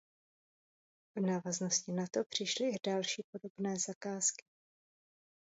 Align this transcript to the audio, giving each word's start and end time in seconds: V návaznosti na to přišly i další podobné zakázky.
V 1.15 1.19
návaznosti 1.19 1.91
na 1.91 2.05
to 2.11 2.23
přišly 2.23 2.67
i 2.69 2.79
další 2.87 3.21
podobné 3.31 3.79
zakázky. 3.79 4.45